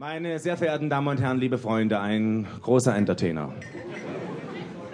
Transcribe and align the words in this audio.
Meine 0.00 0.38
sehr 0.38 0.56
verehrten 0.56 0.88
Damen 0.88 1.08
und 1.08 1.20
Herren, 1.20 1.40
liebe 1.40 1.58
Freunde, 1.58 1.98
ein 1.98 2.46
großer 2.62 2.94
Entertainer. 2.94 3.50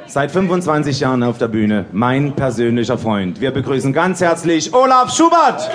Seit 0.07 0.31
25 0.31 0.99
Jahren 0.99 1.23
auf 1.23 1.37
der 1.37 1.49
Bühne, 1.49 1.85
mein 1.93 2.35
persönlicher 2.35 2.97
Freund. 2.97 3.39
Wir 3.39 3.51
begrüßen 3.51 3.93
ganz 3.93 4.23
herzlich 4.23 4.73
Olaf 4.73 5.15
Schubert. 5.15 5.71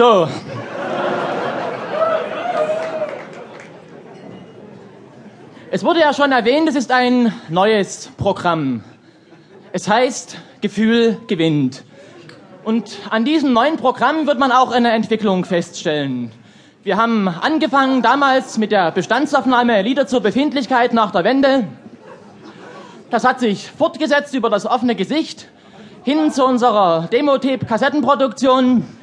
So. 0.00 0.26
Es 5.70 5.84
wurde 5.84 6.00
ja 6.00 6.14
schon 6.14 6.32
erwähnt, 6.32 6.70
es 6.70 6.74
ist 6.74 6.90
ein 6.90 7.34
neues 7.50 8.10
Programm. 8.16 8.82
Es 9.72 9.90
heißt 9.90 10.38
Gefühl 10.62 11.18
gewinnt. 11.26 11.84
Und 12.64 12.96
an 13.10 13.26
diesem 13.26 13.52
neuen 13.52 13.76
Programm 13.76 14.26
wird 14.26 14.38
man 14.38 14.52
auch 14.52 14.70
eine 14.70 14.92
Entwicklung 14.92 15.44
feststellen. 15.44 16.32
Wir 16.82 16.96
haben 16.96 17.28
angefangen 17.28 18.00
damals 18.00 18.56
mit 18.56 18.72
der 18.72 18.92
Bestandsaufnahme 18.92 19.82
Lieder 19.82 20.06
zur 20.06 20.20
Befindlichkeit 20.22 20.94
nach 20.94 21.10
der 21.10 21.24
Wende. 21.24 21.68
Das 23.10 23.24
hat 23.24 23.38
sich 23.38 23.70
fortgesetzt 23.70 24.32
über 24.34 24.48
das 24.48 24.64
offene 24.64 24.94
Gesicht 24.94 25.48
hin 26.04 26.32
zu 26.32 26.46
unserer 26.46 27.06
Demotape-Kassettenproduktion. 27.12 28.99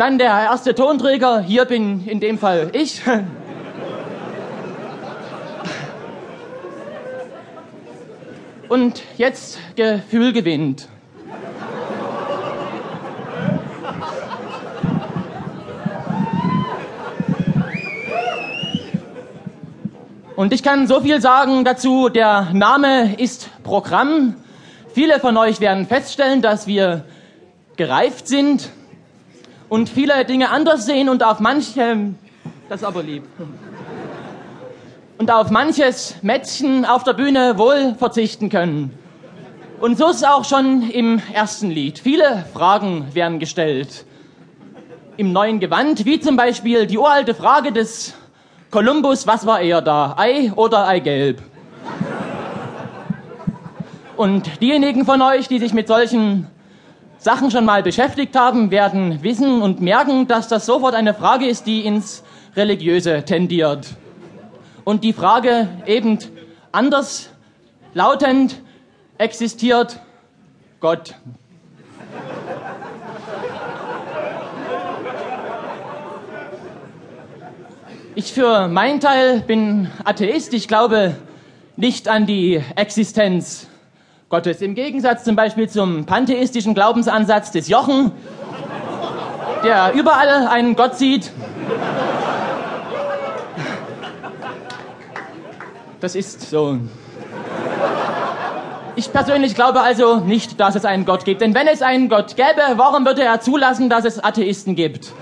Dann 0.00 0.16
der 0.16 0.30
erste 0.30 0.74
Tonträger, 0.74 1.40
hier 1.40 1.66
bin 1.66 2.06
in 2.06 2.20
dem 2.20 2.38
Fall 2.38 2.70
ich. 2.72 3.02
Und 8.70 9.02
jetzt 9.18 9.58
Gefühl 9.76 10.32
gewinnt. 10.32 10.88
Und 20.34 20.54
ich 20.54 20.62
kann 20.62 20.86
so 20.86 21.02
viel 21.02 21.20
sagen 21.20 21.66
dazu, 21.66 22.08
der 22.08 22.48
Name 22.54 23.16
ist 23.16 23.50
Programm. 23.62 24.36
Viele 24.94 25.20
von 25.20 25.36
euch 25.36 25.60
werden 25.60 25.86
feststellen, 25.86 26.40
dass 26.40 26.66
wir 26.66 27.04
gereift 27.76 28.28
sind 28.28 28.70
und 29.70 29.88
viele 29.88 30.24
Dinge 30.26 30.50
anders 30.50 30.84
sehen 30.84 31.08
und 31.08 31.22
auf 31.22 31.40
manche, 31.40 32.12
das 32.68 32.84
aber 32.84 33.02
lieb, 33.02 33.22
und 35.16 35.30
auf 35.30 35.50
manches 35.50 36.16
Mädchen 36.22 36.84
auf 36.84 37.04
der 37.04 37.14
Bühne 37.14 37.56
wohl 37.56 37.94
verzichten 37.98 38.50
können. 38.50 38.90
Und 39.80 39.96
so 39.96 40.08
ist 40.10 40.16
es 40.16 40.24
auch 40.24 40.44
schon 40.44 40.90
im 40.90 41.22
ersten 41.32 41.70
Lied. 41.70 41.98
Viele 41.98 42.44
Fragen 42.52 43.14
werden 43.14 43.38
gestellt. 43.38 44.04
Im 45.16 45.32
neuen 45.32 45.60
Gewand, 45.60 46.04
wie 46.04 46.20
zum 46.20 46.36
Beispiel 46.36 46.86
die 46.86 46.98
uralte 46.98 47.34
Frage 47.34 47.72
des 47.72 48.14
Kolumbus, 48.70 49.26
was 49.26 49.46
war 49.46 49.60
eher 49.60 49.80
da, 49.80 50.16
Ei 50.18 50.52
oder 50.54 50.86
Eigelb? 50.86 51.40
Und 54.16 54.60
diejenigen 54.60 55.04
von 55.04 55.22
euch, 55.22 55.48
die 55.48 55.58
sich 55.58 55.72
mit 55.72 55.88
solchen 55.88 56.46
Sachen 57.20 57.50
schon 57.50 57.66
mal 57.66 57.82
beschäftigt 57.82 58.34
haben, 58.34 58.70
werden 58.70 59.22
wissen 59.22 59.60
und 59.60 59.82
merken, 59.82 60.26
dass 60.26 60.48
das 60.48 60.64
sofort 60.64 60.94
eine 60.94 61.12
Frage 61.12 61.46
ist, 61.46 61.66
die 61.66 61.84
ins 61.84 62.24
Religiöse 62.56 63.26
tendiert. 63.26 63.88
Und 64.84 65.04
die 65.04 65.12
Frage 65.12 65.68
eben 65.84 66.18
anders 66.72 67.28
lautend 67.92 68.62
existiert 69.18 70.00
Gott. 70.80 71.14
Ich 78.14 78.32
für 78.32 78.66
meinen 78.68 78.98
Teil 78.98 79.40
bin 79.40 79.90
Atheist. 80.04 80.54
Ich 80.54 80.68
glaube 80.68 81.14
nicht 81.76 82.08
an 82.08 82.24
die 82.24 82.62
Existenz 82.76 83.69
Gottes. 84.30 84.62
Im 84.62 84.76
Gegensatz 84.76 85.24
zum 85.24 85.34
Beispiel 85.34 85.68
zum 85.68 86.06
pantheistischen 86.06 86.72
Glaubensansatz 86.72 87.50
des 87.50 87.66
Jochen, 87.66 88.12
der 89.64 89.92
überall 89.92 90.46
einen 90.46 90.76
Gott 90.76 90.96
sieht. 90.96 91.32
Das 96.00 96.14
ist 96.14 96.48
so. 96.48 96.78
Ich 98.94 99.12
persönlich 99.12 99.56
glaube 99.56 99.80
also 99.80 100.20
nicht, 100.20 100.60
dass 100.60 100.76
es 100.76 100.84
einen 100.84 101.06
Gott 101.06 101.24
gibt. 101.24 101.40
Denn 101.40 101.52
wenn 101.52 101.66
es 101.66 101.82
einen 101.82 102.08
Gott 102.08 102.36
gäbe, 102.36 102.62
warum 102.76 103.04
würde 103.04 103.24
er 103.24 103.40
zulassen, 103.40 103.90
dass 103.90 104.04
es 104.04 104.22
Atheisten 104.22 104.76
gibt? 104.76 105.12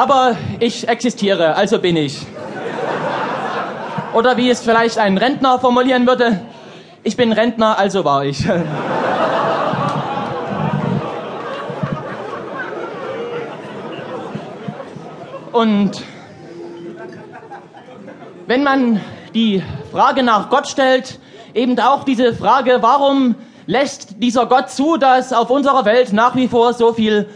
Aber 0.00 0.34
ich 0.60 0.88
existiere, 0.88 1.56
also 1.56 1.78
bin 1.78 1.94
ich. 1.94 2.26
Oder 4.14 4.38
wie 4.38 4.48
es 4.48 4.62
vielleicht 4.62 4.96
ein 4.96 5.18
Rentner 5.18 5.58
formulieren 5.58 6.06
würde, 6.06 6.40
ich 7.02 7.18
bin 7.18 7.32
Rentner, 7.32 7.78
also 7.78 8.02
war 8.02 8.24
ich. 8.24 8.42
Und 15.52 16.02
wenn 18.46 18.62
man 18.62 19.02
die 19.34 19.62
Frage 19.92 20.22
nach 20.22 20.48
Gott 20.48 20.66
stellt, 20.66 21.18
eben 21.52 21.78
auch 21.78 22.04
diese 22.04 22.32
Frage, 22.32 22.78
warum 22.80 23.34
lässt 23.66 24.14
dieser 24.22 24.46
Gott 24.46 24.70
zu, 24.70 24.96
dass 24.96 25.34
auf 25.34 25.50
unserer 25.50 25.84
Welt 25.84 26.14
nach 26.14 26.34
wie 26.36 26.48
vor 26.48 26.72
so 26.72 26.94
viel 26.94 27.28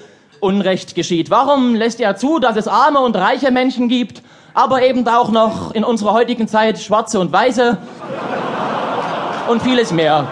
Unrecht 0.45 0.95
geschieht? 0.95 1.31
Warum 1.31 1.75
lässt 1.75 2.01
er 2.01 2.17
zu, 2.17 2.39
dass 2.39 2.57
es 2.57 2.69
arme 2.69 3.01
und 3.01 3.17
reiche 3.17 3.51
Menschen 3.51 3.89
gibt, 3.89 4.23
aber 4.53 4.83
eben 4.83 5.09
auch 5.09 5.31
noch 5.31 5.75
in 5.75 5.85
unserer 5.85 6.13
heutigen 6.13 6.47
Zeit 6.47 6.79
schwarze 6.79 7.19
und 7.19 7.33
weiße 7.33 7.79
und 9.49 9.63
vieles 9.63 9.91
mehr? 9.91 10.29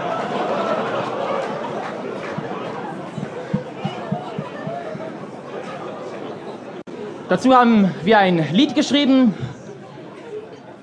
Dazu 7.30 7.54
haben 7.54 7.94
wir 8.04 8.18
ein 8.18 8.52
Lied 8.52 8.74
geschrieben, 8.74 9.32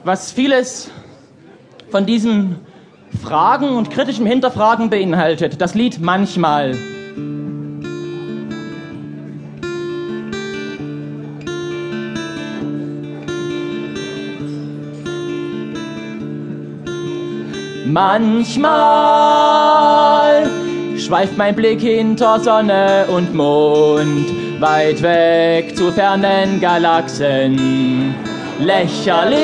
was 0.04 0.32
vieles 0.32 0.90
von 1.92 2.08
diesen 2.08 2.56
Fragen 3.24 3.70
und 3.70 3.92
kritischem 3.92 4.26
Hinterfragen 4.26 4.90
beinhaltet. 4.90 5.62
Das 5.62 5.76
Lied 5.76 6.00
Manchmal. 6.00 6.76
Manchmal 17.86 18.80
schweift 20.98 21.38
mein 21.38 21.56
Blick 21.56 21.82
hinter 21.82 22.40
Sonne 22.40 23.06
und 23.08 23.34
Mond, 23.34 24.28
weit 24.60 25.02
weg 25.02 25.76
zu 25.76 25.92
fernen 25.92 26.60
Galaxen. 26.62 28.14
Lächerlich 28.60 29.40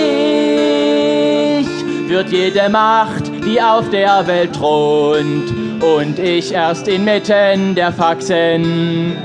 wird 2.08 2.30
jede 2.30 2.70
Macht, 2.70 3.32
die 3.46 3.62
auf 3.62 3.90
der 3.90 4.28
Welt 4.28 4.54
thront, 4.54 5.52
und 5.82 6.20
ich 6.20 6.54
erst 6.54 6.88
inmitten 6.88 7.76
der 7.76 7.92
Faxen. 7.92 9.16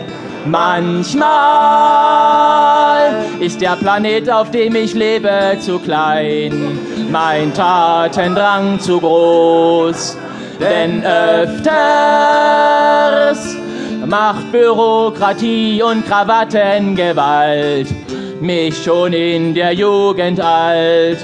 Manchmal 0.46 1.20
ist 3.40 3.60
der 3.60 3.76
Planet, 3.76 4.30
auf 4.30 4.50
dem 4.50 4.74
ich 4.74 4.94
lebe, 4.94 5.56
zu 5.60 5.78
klein, 5.78 6.78
mein 7.10 7.52
Tatendrang 7.54 8.80
zu 8.80 8.98
groß. 9.00 10.16
Denn 10.60 11.04
öfters 11.04 11.60
macht 14.06 14.50
Bürokratie 14.52 15.82
und 15.82 16.06
Krawattengewalt 16.06 17.88
mich 18.40 18.82
schon 18.82 19.12
in 19.12 19.54
der 19.54 19.72
Jugend 19.72 20.40
alt. 20.40 21.18